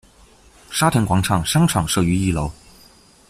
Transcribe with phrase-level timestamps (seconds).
[0.71, 2.51] 沙田广场商场设于一楼。